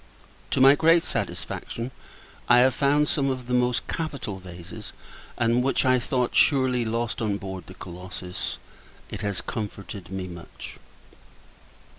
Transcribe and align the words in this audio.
To 0.49 0.59
my 0.59 0.73
great 0.73 1.03
satisfaction, 1.03 1.91
I 2.49 2.57
have 2.61 2.73
found 2.73 3.07
some 3.07 3.29
of 3.29 3.45
the 3.45 3.53
most 3.53 3.87
capital 3.87 4.39
vases; 4.39 4.93
and 5.37 5.61
which 5.61 5.85
I 5.85 5.99
thought, 5.99 6.35
surely, 6.35 6.83
lost 6.83 7.21
on 7.21 7.37
board 7.37 7.67
the 7.67 7.75
Colossus. 7.75 8.57
It 9.11 9.21
has 9.21 9.41
comforted 9.41 10.09
me 10.09 10.27
much. 10.27 10.79